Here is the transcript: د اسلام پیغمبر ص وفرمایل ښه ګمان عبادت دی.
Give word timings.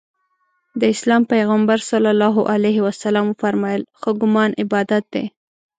د 0.79 0.81
اسلام 0.93 1.21
پیغمبر 1.33 1.77
ص 1.87 1.89
وفرمایل 3.29 3.81
ښه 3.99 4.11
ګمان 4.21 4.49
عبادت 4.63 5.03
دی. 5.13 5.25